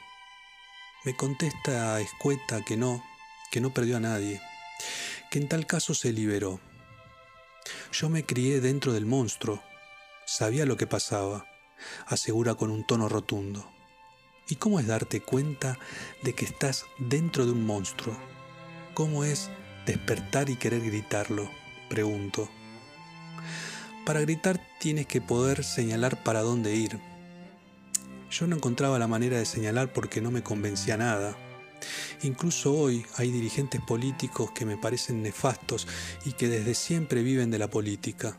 Me 1.08 1.16
contesta 1.16 1.98
escueta 2.02 2.62
que 2.62 2.76
no, 2.76 3.02
que 3.50 3.62
no 3.62 3.72
perdió 3.72 3.96
a 3.96 4.00
nadie, 4.00 4.42
que 5.30 5.38
en 5.38 5.48
tal 5.48 5.66
caso 5.66 5.94
se 5.94 6.12
liberó. 6.12 6.60
Yo 7.92 8.10
me 8.10 8.26
crié 8.26 8.60
dentro 8.60 8.92
del 8.92 9.06
monstruo, 9.06 9.62
sabía 10.26 10.66
lo 10.66 10.76
que 10.76 10.86
pasaba, 10.86 11.46
asegura 12.08 12.56
con 12.56 12.70
un 12.70 12.86
tono 12.86 13.08
rotundo. 13.08 13.72
¿Y 14.50 14.56
cómo 14.56 14.80
es 14.80 14.86
darte 14.86 15.22
cuenta 15.22 15.78
de 16.22 16.34
que 16.34 16.44
estás 16.44 16.84
dentro 16.98 17.46
de 17.46 17.52
un 17.52 17.64
monstruo? 17.64 18.14
¿Cómo 18.92 19.24
es 19.24 19.48
despertar 19.86 20.50
y 20.50 20.56
querer 20.56 20.82
gritarlo? 20.82 21.50
Pregunto. 21.88 22.50
Para 24.04 24.20
gritar 24.20 24.60
tienes 24.78 25.06
que 25.06 25.22
poder 25.22 25.64
señalar 25.64 26.22
para 26.22 26.42
dónde 26.42 26.74
ir, 26.76 27.00
yo 28.30 28.46
no 28.46 28.56
encontraba 28.56 28.98
la 28.98 29.08
manera 29.08 29.38
de 29.38 29.46
señalar 29.46 29.92
porque 29.92 30.20
no 30.20 30.30
me 30.30 30.42
convencía 30.42 30.96
nada. 30.96 31.36
Incluso 32.22 32.74
hoy 32.74 33.06
hay 33.16 33.30
dirigentes 33.30 33.80
políticos 33.80 34.50
que 34.52 34.66
me 34.66 34.76
parecen 34.76 35.22
nefastos 35.22 35.86
y 36.24 36.32
que 36.32 36.48
desde 36.48 36.74
siempre 36.74 37.22
viven 37.22 37.50
de 37.50 37.58
la 37.58 37.70
política, 37.70 38.38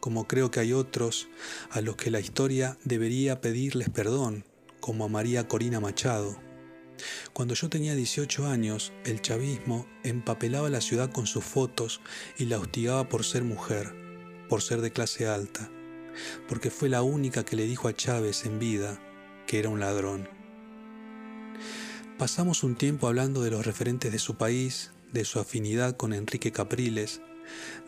como 0.00 0.28
creo 0.28 0.50
que 0.50 0.60
hay 0.60 0.72
otros 0.72 1.28
a 1.70 1.80
los 1.80 1.96
que 1.96 2.10
la 2.10 2.20
historia 2.20 2.78
debería 2.84 3.40
pedirles 3.40 3.88
perdón, 3.88 4.44
como 4.80 5.04
a 5.04 5.08
María 5.08 5.48
Corina 5.48 5.80
Machado. 5.80 6.38
Cuando 7.32 7.54
yo 7.54 7.68
tenía 7.68 7.94
18 7.94 8.46
años, 8.46 8.92
el 9.04 9.22
chavismo 9.22 9.86
empapelaba 10.02 10.68
la 10.68 10.80
ciudad 10.80 11.10
con 11.10 11.26
sus 11.26 11.44
fotos 11.44 12.00
y 12.38 12.46
la 12.46 12.58
hostigaba 12.58 13.08
por 13.08 13.24
ser 13.24 13.44
mujer, 13.44 13.94
por 14.48 14.62
ser 14.62 14.80
de 14.80 14.92
clase 14.92 15.26
alta, 15.26 15.70
porque 16.48 16.70
fue 16.70 16.88
la 16.88 17.02
única 17.02 17.44
que 17.44 17.56
le 17.56 17.66
dijo 17.66 17.88
a 17.88 17.94
Chávez 17.94 18.44
en 18.44 18.58
vida 18.58 19.00
que 19.48 19.58
era 19.58 19.70
un 19.70 19.80
ladrón. 19.80 20.28
Pasamos 22.18 22.62
un 22.62 22.76
tiempo 22.76 23.08
hablando 23.08 23.42
de 23.42 23.50
los 23.50 23.64
referentes 23.64 24.12
de 24.12 24.18
su 24.18 24.36
país, 24.36 24.92
de 25.12 25.24
su 25.24 25.40
afinidad 25.40 25.96
con 25.96 26.12
Enrique 26.12 26.52
Capriles, 26.52 27.22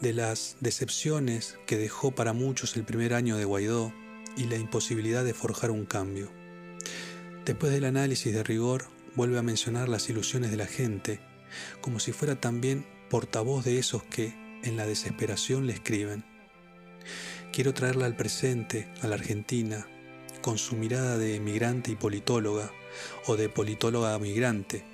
de 0.00 0.14
las 0.14 0.56
decepciones 0.60 1.58
que 1.66 1.76
dejó 1.76 2.12
para 2.12 2.32
muchos 2.32 2.76
el 2.76 2.84
primer 2.84 3.12
año 3.12 3.36
de 3.36 3.44
Guaidó 3.44 3.92
y 4.38 4.44
la 4.44 4.56
imposibilidad 4.56 5.22
de 5.22 5.34
forjar 5.34 5.70
un 5.70 5.84
cambio. 5.84 6.32
Después 7.44 7.72
del 7.72 7.84
análisis 7.84 8.32
de 8.32 8.42
rigor, 8.42 8.86
vuelve 9.14 9.38
a 9.38 9.42
mencionar 9.42 9.90
las 9.90 10.08
ilusiones 10.08 10.50
de 10.50 10.56
la 10.56 10.66
gente, 10.66 11.20
como 11.82 12.00
si 12.00 12.12
fuera 12.12 12.40
también 12.40 12.86
portavoz 13.10 13.66
de 13.66 13.78
esos 13.78 14.02
que, 14.04 14.34
en 14.62 14.78
la 14.78 14.86
desesperación, 14.86 15.66
le 15.66 15.74
escriben. 15.74 16.24
Quiero 17.52 17.74
traerla 17.74 18.06
al 18.06 18.16
presente, 18.16 18.88
a 19.02 19.08
la 19.08 19.16
Argentina, 19.16 19.86
con 20.40 20.58
su 20.58 20.76
mirada 20.76 21.18
de 21.18 21.36
emigrante 21.36 21.90
y 21.90 21.96
politóloga, 21.96 22.72
o 23.26 23.36
de 23.36 23.48
politóloga 23.48 24.18
migrante. 24.18 24.84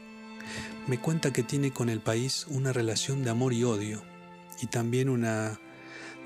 Me 0.87 0.99
cuenta 1.01 1.33
que 1.33 1.43
tiene 1.43 1.73
con 1.73 1.89
el 1.89 2.01
país 2.01 2.47
una 2.49 2.73
relación 2.73 3.25
de 3.25 3.31
amor 3.31 3.53
y 3.53 3.65
odio, 3.65 4.03
y 4.61 4.67
también 4.67 5.09
una 5.09 5.61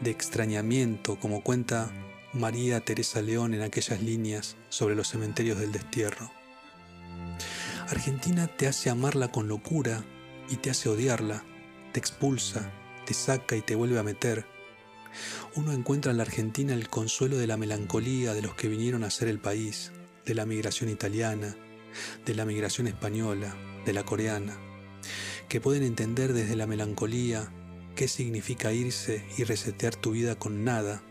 de 0.01 0.11
extrañamiento, 0.11 1.19
como 1.19 1.43
cuenta 1.43 1.91
María 2.33 2.81
Teresa 2.81 3.23
León 3.23 3.55
en 3.55 3.63
aquellas 3.63 4.03
líneas 4.03 4.57
sobre 4.69 4.95
los 4.95 5.09
cementerios 5.09 5.59
del 5.59 5.73
destierro. 5.73 6.31
Argentina 7.89 8.47
te 8.47 8.69
hace 8.69 8.89
amarla 8.89 9.33
con 9.33 9.49
locura 9.49 10.05
y 10.49 10.57
te 10.57 10.71
hace 10.71 10.89
odiarla, 10.89 11.43
te 11.93 11.99
expulsa, 11.99 12.71
te 13.05 13.15
saca 13.15 13.57
y 13.57 13.63
te 13.63 13.75
vuelve 13.75 13.99
a 13.99 14.05
meter. 14.05 14.47
Uno 15.57 15.73
encuentra 15.73 16.11
en 16.11 16.19
la 16.19 16.25
Argentina 16.25 16.75
el 16.75 16.89
consuelo 16.89 17.37
de 17.37 17.47
la 17.47 17.57
melancolía 17.57 18.35
de 18.35 18.43
los 18.43 18.55
que 18.55 18.69
vinieron 18.69 19.05
a 19.05 19.11
ser 19.11 19.29
el 19.29 19.41
país, 19.41 19.93
de 20.25 20.35
la 20.35 20.47
migración 20.47 20.91
italiana, 20.91 21.57
de 22.25 22.35
la 22.35 22.45
migración 22.45 22.87
española, 22.87 23.57
de 23.85 23.93
la 23.93 24.05
coreana, 24.05 24.57
que 25.49 25.61
pueden 25.61 25.83
entender 25.83 26.33
desde 26.33 26.57
la 26.57 26.67
melancolía 26.67 27.53
qué 27.97 28.09
significa 28.09 28.73
irse 28.73 29.25
y 29.37 29.45
resetear 29.45 29.97
tu 29.97 30.13
vida 30.13 30.37
con 30.37 30.65
nada. 30.65 31.03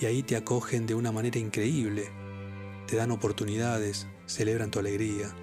Y 0.00 0.06
ahí 0.06 0.22
te 0.22 0.36
acogen 0.36 0.86
de 0.86 0.94
una 0.94 1.12
manera 1.12 1.38
increíble, 1.38 2.10
te 2.86 2.96
dan 2.96 3.10
oportunidades, 3.10 4.06
celebran 4.26 4.70
tu 4.70 4.78
alegría. 4.78 5.34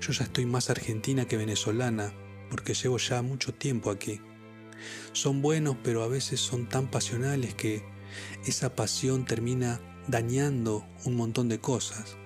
Yo 0.00 0.12
ya 0.12 0.24
estoy 0.24 0.46
más 0.46 0.70
argentina 0.70 1.26
que 1.26 1.36
venezolana 1.36 2.12
porque 2.50 2.74
llevo 2.74 2.98
ya 2.98 3.22
mucho 3.22 3.52
tiempo 3.52 3.90
aquí. 3.90 4.20
Son 5.12 5.42
buenos, 5.42 5.76
pero 5.82 6.02
a 6.02 6.08
veces 6.08 6.40
son 6.40 6.68
tan 6.68 6.90
pasionales 6.90 7.54
que 7.54 7.84
esa 8.46 8.74
pasión 8.74 9.24
termina 9.24 9.80
dañando 10.06 10.86
un 11.04 11.16
montón 11.16 11.48
de 11.48 11.60
cosas. 11.60 12.16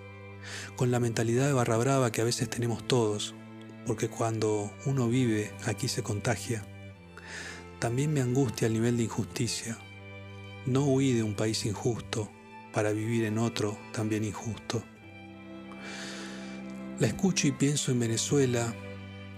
Con 0.77 0.91
la 0.91 1.01
mentalidad 1.01 1.47
de 1.47 1.53
barra 1.53 1.77
brava 1.77 2.13
que 2.13 2.21
a 2.21 2.25
veces 2.25 2.49
tenemos 2.49 2.87
todos, 2.87 3.35
porque 3.87 4.09
cuando 4.09 4.73
uno 4.87 5.09
vive 5.09 5.53
aquí 5.67 5.89
se 5.89 6.03
contagia. 6.03 6.65
También 7.79 8.13
me 8.13 8.21
angustia 8.21 8.67
el 8.67 8.75
nivel 8.75 8.97
de 8.97 9.05
injusticia. 9.05 9.79
No 10.67 10.85
huí 10.85 11.13
de 11.13 11.23
un 11.23 11.35
país 11.35 11.67
injusto 11.67 12.31
para 12.73 12.93
vivir 12.93 13.25
en 13.25 13.39
otro 13.39 13.77
también 13.93 14.25
injusto. 14.25 14.83
La 17.01 17.09
escucho 17.09 17.49
y 17.49 17.53
pienso 17.53 17.91
en 17.91 17.99
Venezuela 17.99 18.73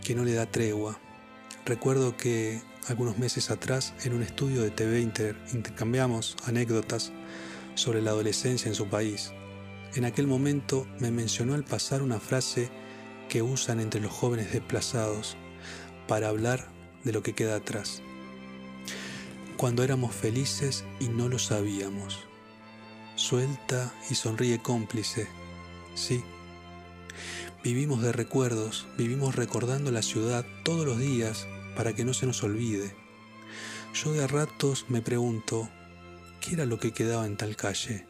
que 0.03 0.15
no 0.15 0.25
le 0.25 0.35
da 0.35 0.51
tregua. 0.51 1.01
Recuerdo 1.65 2.17
que 2.17 2.61
algunos 2.89 3.19
meses 3.19 3.51
atrás 3.51 3.95
en 4.05 4.15
un 4.15 4.23
estudio 4.23 4.63
de 4.63 4.71
TV 4.71 5.01
intercambiamos 5.01 6.37
anécdotas 6.45 7.13
sobre 7.75 8.03
la 8.03 8.11
adolescencia 8.11 8.69
en 8.69 8.75
su 8.75 8.89
país. 8.89 9.33
En 9.95 10.05
aquel 10.05 10.27
momento 10.27 10.87
me 10.99 11.11
mencionó 11.11 11.55
al 11.55 11.65
pasar 11.65 12.03
una 12.03 12.21
frase 12.21 12.71
que 13.29 13.43
usan 13.43 13.81
entre 13.81 14.01
los 14.01 14.13
jóvenes 14.13 14.53
desplazados 14.53 15.37
para 16.07 16.29
hablar 16.29 16.69
de 17.05 17.13
lo 17.13 17.23
que 17.23 17.35
queda 17.35 17.57
atrás. 17.57 18.03
Cuando 19.57 19.83
éramos 19.83 20.15
felices 20.15 20.85
y 21.01 21.09
no 21.09 21.29
lo 21.29 21.39
sabíamos. 21.39 22.21
Suelta 23.17 23.95
y 24.11 24.15
sonríe 24.17 24.59
cómplice. 24.59 25.29
Sí, 25.95 26.23
Vivimos 27.65 28.03
de 28.03 28.13
recuerdos, 28.13 28.87
vivimos 28.99 29.37
recordando 29.37 29.91
la 29.91 30.03
ciudad 30.03 30.45
todos 30.65 30.85
los 30.85 30.99
días 30.99 31.47
para 31.75 31.95
que 31.95 32.05
no 32.05 32.15
se 32.15 32.27
nos 32.27 32.43
olvide. 32.43 32.95
Yo 33.95 34.13
de 34.13 34.25
a 34.25 34.27
ratos 34.27 34.87
me 34.89 35.03
pregunto, 35.03 35.69
¿qué 36.41 36.55
era 36.55 36.67
lo 36.67 36.79
que 36.79 36.93
quedaba 36.93 37.27
en 37.27 37.37
tal 37.37 37.57
calle? 37.57 38.07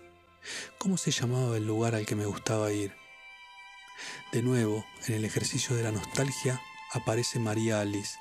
¿Cómo 0.79 0.97
se 0.97 1.11
llamaba 1.11 1.57
el 1.57 1.67
lugar 1.67 1.95
al 1.95 2.07
que 2.07 2.17
me 2.17 2.27
gustaba 2.27 2.73
ir? 2.73 2.95
De 4.33 4.43
nuevo, 4.43 4.85
en 5.07 5.15
el 5.15 5.25
ejercicio 5.25 5.77
de 5.77 5.83
la 5.83 5.93
nostalgia, 5.93 6.61
aparece 6.93 7.39
María 7.39 7.81
Alice. 7.81 8.19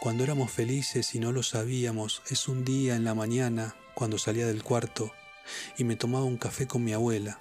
Cuando 0.00 0.24
éramos 0.24 0.50
felices 0.50 1.14
y 1.14 1.20
no 1.20 1.32
lo 1.32 1.42
sabíamos, 1.42 2.22
es 2.28 2.48
un 2.48 2.64
día 2.64 2.96
en 2.96 3.04
la 3.04 3.14
mañana, 3.14 3.76
cuando 3.94 4.18
salía 4.18 4.46
del 4.46 4.62
cuarto, 4.62 5.12
y 5.78 5.84
me 5.84 5.96
tomaba 5.96 6.24
un 6.24 6.36
café 6.36 6.66
con 6.66 6.84
mi 6.84 6.92
abuela. 6.92 7.40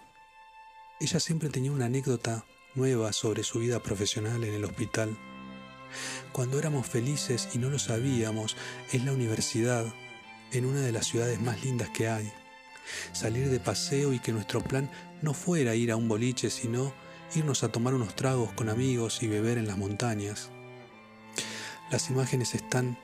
Ella 1.00 1.19
siempre 1.19 1.50
tenía 1.50 1.72
una 1.72 1.86
anécdota 1.86 2.45
nueva 2.75 3.13
sobre 3.13 3.43
su 3.43 3.60
vida 3.60 3.82
profesional 3.82 4.43
en 4.43 4.54
el 4.54 4.65
hospital. 4.65 5.17
Cuando 6.32 6.60
éramos 6.60 6.88
felices 6.88 7.49
y 7.53 7.58
no 7.58 7.69
lo 7.69 7.79
sabíamos, 7.79 8.56
es 8.91 9.03
la 9.03 9.13
universidad, 9.13 9.86
en 10.51 10.65
una 10.65 10.82
de 10.82 10.91
las 10.91 11.08
ciudades 11.08 11.41
más 11.41 11.63
lindas 11.63 11.89
que 11.89 12.08
hay. 12.08 12.32
Salir 13.12 13.49
de 13.49 13.60
paseo 13.60 14.13
y 14.13 14.19
que 14.19 14.32
nuestro 14.32 14.62
plan 14.62 14.89
no 15.21 15.34
fuera 15.34 15.75
ir 15.75 15.91
a 15.91 15.95
un 15.95 16.08
boliche, 16.08 16.49
sino 16.49 16.93
irnos 17.36 17.63
a 17.63 17.71
tomar 17.71 17.93
unos 17.93 18.15
tragos 18.15 18.51
con 18.53 18.69
amigos 18.69 19.23
y 19.23 19.27
beber 19.27 19.58
en 19.58 19.67
las 19.67 19.77
montañas. 19.77 20.49
Las 21.89 22.10
imágenes 22.10 22.56
están 22.56 22.97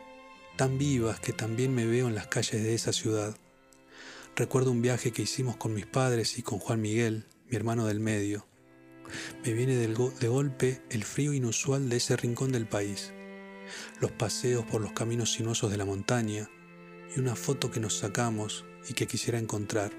tan 0.56 0.78
vivas 0.78 1.20
que 1.20 1.34
también 1.34 1.74
me 1.74 1.86
veo 1.86 2.08
en 2.08 2.16
las 2.16 2.28
calles 2.28 2.62
de 2.62 2.74
esa 2.74 2.92
ciudad. 2.92 3.36
Recuerdo 4.36 4.72
un 4.72 4.82
viaje 4.82 5.12
que 5.12 5.22
hicimos 5.22 5.56
con 5.58 5.74
mis 5.74 5.86
padres 5.86 6.38
y 6.38 6.44
con 6.44 6.60
Juan 6.60 6.82
Miguel, 6.82 7.26
mi 7.48 7.56
hermano 7.56 7.86
del 7.86 8.00
medio. 8.00 8.49
Me 9.44 9.54
viene 9.54 9.76
de 9.76 10.28
golpe 10.28 10.82
el 10.90 11.04
frío 11.04 11.34
inusual 11.34 11.90
de 11.90 11.98
ese 11.98 12.16
rincón 12.16 12.52
del 12.52 12.68
país, 12.68 13.14
los 14.00 14.12
paseos 14.12 14.66
por 14.66 14.82
los 14.82 14.92
caminos 14.92 15.34
sinuosos 15.34 15.72
de 15.72 15.78
la 15.78 15.86
montaña 15.86 16.50
y 17.16 17.20
una 17.20 17.36
foto 17.36 17.72
que 17.72 17.80
nos 17.80 17.98
sacamos 17.98 18.66
y 18.88 18.94
que 18.94 19.08
quisiera 19.08 19.40
encontrar. 19.40 19.92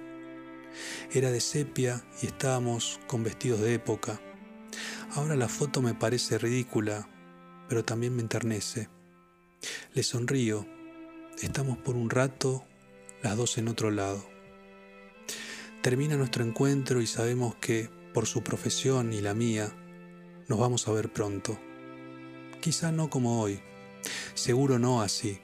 Era 1.13 1.31
de 1.31 1.41
sepia 1.41 2.05
y 2.23 2.27
estábamos 2.27 3.01
con 3.07 3.23
vestidos 3.23 3.61
de 3.61 3.75
época. 3.75 4.21
Ahora 5.13 5.35
la 5.37 5.49
foto 5.49 5.83
me 5.83 5.95
parece 5.95 6.39
ridícula, 6.39 7.09
pero 7.69 7.85
también 7.85 8.15
me 8.15 8.23
enternece. 8.23 8.89
Le 9.93 10.03
sonrío. 10.03 10.67
Estamos 11.43 11.79
por 11.79 11.97
un 11.97 12.11
rato 12.11 12.65
las 13.23 13.37
dos 13.37 13.59
en 13.59 13.69
otro 13.69 13.91
lado. 13.91 14.25
Termina 15.83 16.17
nuestro 16.17 16.45
encuentro 16.45 17.01
y 17.01 17.07
sabemos 17.07 17.55
que 17.57 17.91
por 18.13 18.27
su 18.27 18.43
profesión 18.43 19.13
y 19.13 19.21
la 19.21 19.35
mía, 19.35 19.73
nos 20.49 20.59
vamos 20.59 20.89
a 20.89 20.93
ver 20.93 21.13
pronto. 21.13 21.59
Quizá 22.61 22.93
no 22.93 23.11
como 23.11 23.41
hoy, 23.41 23.61
seguro 24.35 24.79
no 24.79 25.03
así. 25.03 25.41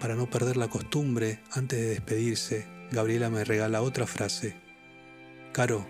Para 0.00 0.14
no 0.14 0.28
perder 0.28 0.56
la 0.56 0.68
costumbre, 0.68 1.40
antes 1.52 1.78
de 1.78 1.86
despedirse, 1.86 2.66
Gabriela 2.90 3.30
me 3.30 3.44
regala 3.44 3.82
otra 3.82 4.06
frase. 4.06 4.56
Caro, 5.52 5.86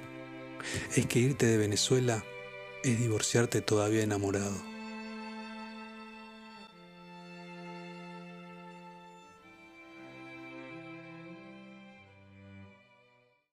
es 0.94 1.06
que 1.06 1.18
irte 1.18 1.46
de 1.46 1.58
Venezuela 1.58 2.24
es 2.84 2.98
divorciarte 2.98 3.60
todavía 3.62 4.02
enamorado. 4.02 4.71